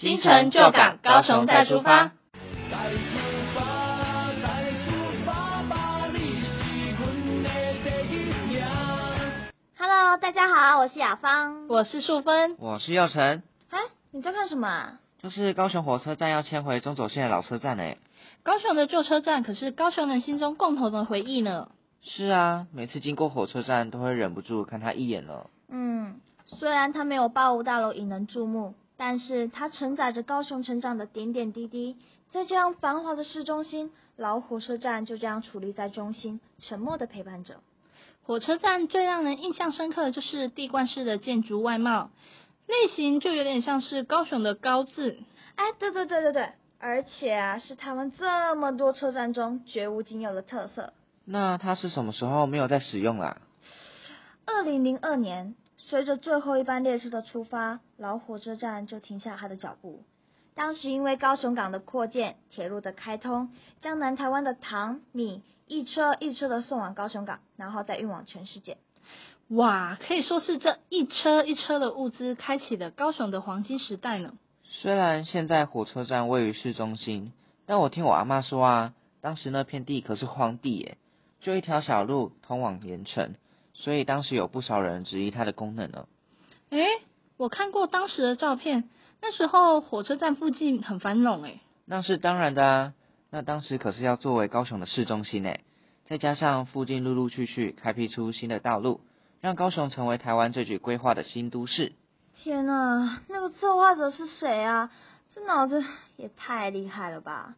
[0.00, 2.04] 新城旧港，高雄再出发。
[2.04, 3.00] 再出
[3.52, 4.92] 发，再出
[5.26, 6.46] 发吧，你是
[6.92, 7.50] 阮的
[7.82, 8.62] 第一名。
[9.76, 11.66] Hello，大家好，我是雅芳。
[11.66, 13.80] 我是素芬，我是耀成，哎，
[14.12, 15.00] 你在看什么啊？
[15.20, 17.96] 就是高雄火车站要迁回中轴线的老车站呢。
[18.44, 21.70] 高雄的旧车站可是高雄人心中共同的回忆呢。
[22.02, 25.46] 是啊，每次经过火车站都会忍不住看它一眼呢。
[25.68, 31.96] 嗯，虽然它没有八五大楼引人注目，但是它承载着高雄成长的点点滴滴。
[32.30, 37.60] 在这样繁华的市中心，老火车站就这样矗立在中心，沉默的陪伴着。
[38.22, 42.10] 火车站最让人印象深刻的就是地冠式的建筑外貌，
[42.66, 45.18] 类型就有点像是高雄的高字。
[45.54, 50.92] 哎，对对对对对，而且啊，是他们这么多车站中绝无仅有的特色。
[51.24, 53.38] 那它是什么时候没有在使用啦？
[54.44, 55.54] 二零零二年，
[55.88, 60.02] 随着最后一班列车的出发，老火车站就停下它的脚步。
[60.54, 63.48] 当时因为高雄港的扩建、铁路的开通，
[63.80, 68.76] 将南台湾的糖米一车一车的送往高雄港，然后再运往全世界。
[69.48, 74.34] 哇，可以说是这一车一车的物资开启了高雄的黄金时代呢。
[74.64, 77.32] 虽然现在火车站位于市中心，
[77.64, 78.92] 但我听我阿妈说啊，
[79.22, 80.98] 当时那片地可是荒地耶，
[81.40, 83.36] 就一条小路通往盐城，
[83.78, 86.06] 所以当时有不少人质疑它的功能呢。
[86.70, 86.84] 诶，
[87.36, 88.90] 我看过当时的照片，
[89.22, 91.60] 那时候火车站附近很繁荣诶。
[91.86, 92.92] 那是当然的啊，
[93.30, 95.60] 那当时可是要作为高雄的市中心诶，
[96.06, 99.00] 再加上附近陆陆续续开辟出新的道路，
[99.40, 101.92] 让高雄成为台湾最具规划的新都市。
[102.36, 104.90] 天呐，那个策划者是谁啊？
[105.30, 105.84] 这脑子
[106.16, 107.54] 也太厉害了吧！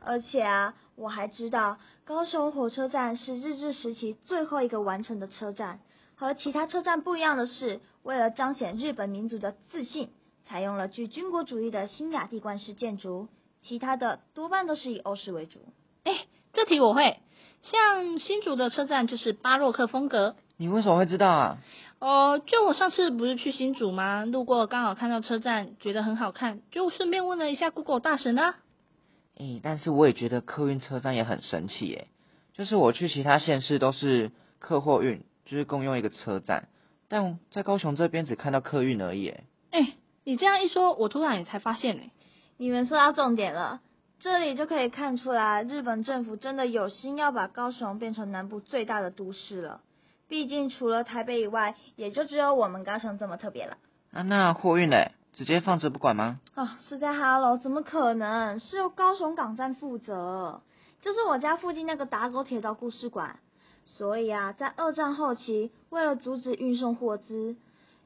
[0.00, 5.80] 而且啊，我还知道高雄火车站是日治时期最后一个完成的车站。
[6.18, 10.08] 和其他车站不一样的是，为了彰显日本民族的自信，
[10.46, 13.28] 采用了具军国主义的新雅地冠式建筑，
[13.60, 15.58] 其他的多半都是以欧式为主。
[16.04, 16.20] 诶，
[16.54, 17.18] 这题我会。
[17.62, 20.36] 像新竹的车站就是巴洛克风格。
[20.56, 21.58] 你为什么会知道啊？
[21.98, 24.24] 哦，就我上次不是去新竹吗？
[24.24, 28.54] 路过刚好看到车站，觉得很好看，就顺便问了一下 Google 大神啊。
[29.36, 32.08] 诶，但是我也觉得客运车站也很神奇耶。
[32.54, 36.68] 就是我去其他县市都是客货运，就是共用一个车站，
[37.08, 39.44] 但在高雄这边只看到客运而已耶。
[39.72, 39.94] 诶，
[40.24, 42.02] 你这样一说，我突然也才发现呢。
[42.56, 43.82] 你们说到重点了，
[44.20, 49.82] 这里就可以看出来，日本政府真的有心要把高雄变成南部最大的都市了。
[50.28, 53.76] 毕竟除了台北以外，也就只有我们高雄这么特别了。
[54.12, 56.40] 啊，那货运嘞，直接放着不管吗？
[56.54, 58.58] 哦，是在哈喽，怎么可能？
[58.58, 60.62] 是由高雄港站负责，
[61.02, 63.38] 就是我家附近那个打狗铁道故事馆。
[63.84, 67.54] 所以啊，在二战后期，为了阻止运送货资，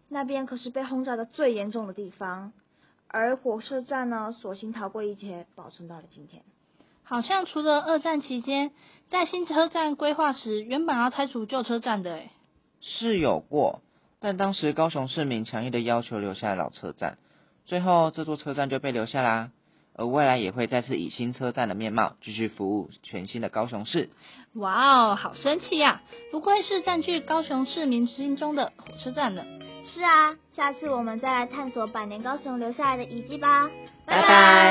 [0.08, 2.52] 那边可是被轰炸的最严重的地方。
[3.06, 6.42] 而火车站呢，索性逃过一劫，保存到了今天。
[7.04, 8.72] 好像除了二战期间，
[9.08, 12.30] 在新车站规划时，原本要拆除旧车站的诶。
[12.80, 13.82] 是有过，
[14.20, 17.18] 但当时高雄市民强烈的要求留下老车站，
[17.64, 19.50] 最后这座车站就被留下啦。
[19.96, 24.08] 而未来也会再次以新车站的面貌继续服务全新的高雄市。
[24.54, 26.00] 哇哦，好神奇呀、
[26.30, 29.44] 不愧是占据高雄市民心中的火车站呢。
[29.92, 33.68] 是啊，下次我们再来探索百年高雄留下来的遗迹吧。
[34.06, 34.69] 拜拜